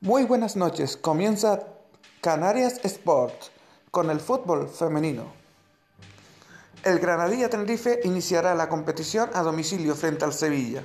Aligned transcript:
Muy 0.00 0.22
buenas 0.22 0.54
noches, 0.54 0.96
comienza 0.96 1.58
Canarias 2.20 2.78
Sport 2.84 3.34
con 3.90 4.10
el 4.10 4.20
fútbol 4.20 4.68
femenino. 4.68 5.24
El 6.84 7.00
Granadilla 7.00 7.50
Tenerife 7.50 7.98
iniciará 8.04 8.54
la 8.54 8.68
competición 8.68 9.28
a 9.34 9.42
domicilio 9.42 9.96
frente 9.96 10.24
al 10.24 10.32
Sevilla. 10.32 10.84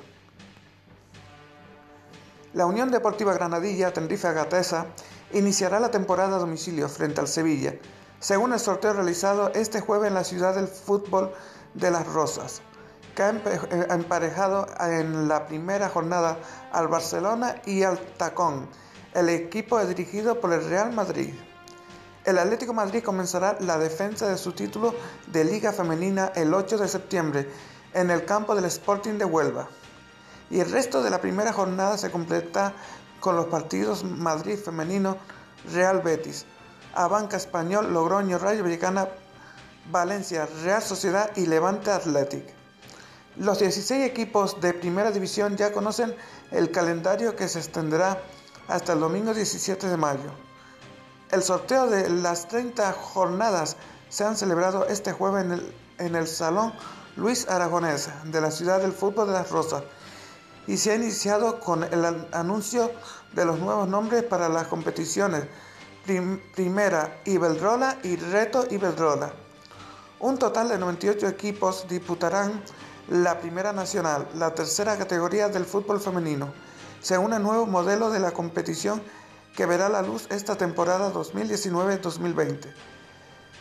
La 2.55 2.65
Unión 2.65 2.89
Deportiva 2.89 3.35
Granadilla 3.35 3.93
Tenerife 3.93 4.29
Agatesa 4.29 4.87
iniciará 5.31 5.79
la 5.79 5.91
temporada 5.91 6.37
a 6.37 6.39
domicilio 6.39 6.89
frente 6.89 7.21
al 7.21 7.27
Sevilla, 7.27 7.75
según 8.19 8.51
el 8.51 8.59
sorteo 8.59 8.93
realizado 8.93 9.51
este 9.53 9.79
jueves 9.79 10.07
en 10.07 10.15
la 10.15 10.23
ciudad 10.23 10.55
del 10.55 10.67
fútbol 10.67 11.31
de 11.75 11.91
Las 11.91 12.07
Rosas 12.07 12.63
que 13.13 13.21
ha 13.21 13.29
eh, 13.29 13.87
emparejado 13.91 14.65
en 14.79 15.27
la 15.27 15.45
primera 15.45 15.87
jornada 15.87 16.39
al 16.71 16.87
Barcelona 16.87 17.61
y 17.63 17.83
al 17.83 17.99
Tacón 18.17 18.67
el 19.13 19.29
equipo 19.29 19.79
es 19.79 19.87
dirigido 19.87 20.39
por 20.39 20.53
el 20.53 20.67
Real 20.67 20.91
Madrid. 20.91 21.33
El 22.25 22.39
Atlético 22.39 22.73
Madrid 22.73 23.03
comenzará 23.03 23.57
la 23.59 23.77
defensa 23.77 24.27
de 24.27 24.37
su 24.37 24.53
título 24.53 24.95
de 25.27 25.43
Liga 25.43 25.71
Femenina 25.71 26.31
el 26.35 26.53
8 26.53 26.77
de 26.77 26.87
septiembre 26.87 27.47
en 27.93 28.09
el 28.09 28.25
campo 28.25 28.55
del 28.55 28.65
Sporting 28.65 29.17
de 29.17 29.25
Huelva. 29.25 29.67
Y 30.49 30.59
el 30.59 30.71
resto 30.71 31.03
de 31.03 31.09
la 31.09 31.21
primera 31.21 31.53
jornada 31.53 31.97
se 31.97 32.11
completa 32.11 32.73
con 33.19 33.35
los 33.35 33.47
partidos 33.47 34.03
Madrid 34.03 34.57
Femenino, 34.57 35.17
Real 35.71 36.01
Betis, 36.01 36.45
Abanca 36.95 37.37
Español, 37.37 37.93
Logroño, 37.93 38.37
Rayo 38.37 38.63
Vallecana, 38.63 39.09
Valencia, 39.91 40.47
Real 40.63 40.81
Sociedad 40.81 41.31
y 41.35 41.45
Levante 41.45 41.91
Athletic. 41.91 42.45
Los 43.37 43.59
16 43.59 44.05
equipos 44.05 44.61
de 44.61 44.73
primera 44.73 45.11
división 45.11 45.57
ya 45.57 45.71
conocen 45.71 46.15
el 46.51 46.71
calendario 46.71 47.35
que 47.35 47.47
se 47.47 47.59
extenderá 47.59 48.21
hasta 48.67 48.93
el 48.93 48.99
domingo 48.99 49.33
17 49.33 49.87
de 49.87 49.97
mayo. 49.97 50.31
El 51.31 51.43
sorteo 51.43 51.87
de 51.87 52.09
las 52.09 52.47
30 52.47 52.93
jornadas 52.93 53.75
se 54.09 54.23
han 54.23 54.37
celebrado 54.37 54.85
este 54.87 55.11
jueves 55.11 55.61
en 55.97 56.15
el, 56.15 56.27
Salón 56.27 56.73
Luis 57.15 57.47
Aragonés 57.49 58.09
de 58.25 58.41
la 58.41 58.51
ciudad 58.51 58.79
del 58.79 58.93
fútbol 58.93 59.27
de 59.27 59.33
las 59.33 59.49
Rosas 59.49 59.83
y 60.67 60.77
se 60.77 60.91
ha 60.91 60.95
iniciado 60.95 61.59
con 61.59 61.83
el 61.83 62.27
anuncio 62.31 62.91
de 63.33 63.45
los 63.45 63.59
nuevos 63.59 63.87
nombres 63.87 64.23
para 64.23 64.47
las 64.49 64.67
competiciones 64.67 65.45
Primera 66.55 67.21
Iberdrola 67.25 67.97
y 68.03 68.15
Reto 68.17 68.65
Iberdrola. 68.69 69.33
Un 70.19 70.37
total 70.37 70.69
de 70.69 70.77
98 70.77 71.27
equipos 71.27 71.85
disputarán 71.87 72.61
la 73.09 73.39
Primera 73.39 73.73
Nacional, 73.73 74.27
la 74.35 74.53
tercera 74.53 74.97
categoría 74.97 75.49
del 75.49 75.65
fútbol 75.65 75.99
femenino 75.99 76.53
según 77.03 77.33
el 77.33 77.43
nuevo 77.43 77.67
modelo 77.67 78.09
de 78.09 78.19
la 78.21 78.31
competición 78.31 79.03
que 79.55 79.65
verá 79.65 79.89
la 79.89 80.01
luz 80.01 80.25
esta 80.31 80.55
temporada 80.55 81.13
2019-2020. 81.13 82.73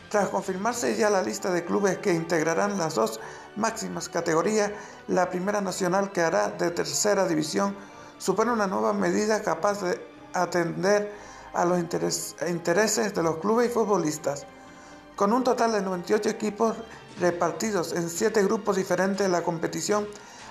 Tras 0.09 0.29
confirmarse 0.29 0.97
ya 0.97 1.11
la 1.11 1.23
lista 1.23 1.51
de 1.51 1.65
clubes 1.65 1.99
que 1.99 2.15
integrarán 2.15 2.79
las 2.79 2.95
dos 2.95 3.19
máximas 3.57 4.09
categorías, 4.09 4.71
la 5.09 5.29
Primera 5.29 5.61
Nacional 5.61 6.13
que 6.13 6.21
hará 6.21 6.51
de 6.51 6.71
tercera 6.71 7.27
división 7.27 7.75
supone 8.19 8.53
una 8.53 8.69
nueva 8.69 8.93
medida 8.93 9.43
capaz 9.43 9.83
de 9.83 10.01
atender 10.35 11.13
a 11.53 11.65
los 11.65 11.79
intereses 11.79 13.15
de 13.15 13.23
los 13.23 13.39
clubes 13.39 13.71
y 13.71 13.73
futbolistas. 13.73 14.47
Con 15.17 15.33
un 15.33 15.43
total 15.43 15.73
de 15.73 15.83
98 15.83 16.29
equipos 16.29 16.77
repartidos 17.21 17.93
en 17.93 18.09
7 18.09 18.45
grupos 18.45 18.77
diferentes, 18.77 19.29
la 19.29 19.43
competición 19.43 20.07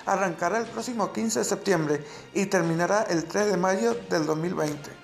arrancará 0.06 0.58
el 0.58 0.66
próximo 0.66 1.12
15 1.12 1.40
de 1.40 1.44
septiembre 1.44 2.04
y 2.34 2.46
terminará 2.46 3.02
el 3.02 3.24
3 3.24 3.52
de 3.52 3.56
mayo 3.56 3.94
del 4.08 4.26
2020. 4.26 5.02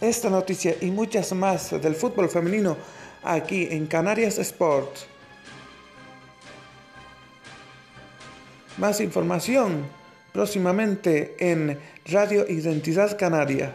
Esta 0.00 0.28
noticia 0.28 0.76
y 0.82 0.90
muchas 0.90 1.32
más 1.32 1.70
del 1.70 1.94
fútbol 1.94 2.28
femenino 2.28 2.76
aquí 3.22 3.68
en 3.70 3.86
Canarias 3.86 4.38
Sport. 4.38 4.96
Más 8.76 9.00
información 9.00 9.86
próximamente 10.32 11.36
en 11.38 11.80
Radio 12.04 12.44
Identidad 12.46 13.16
Canaria. 13.16 13.72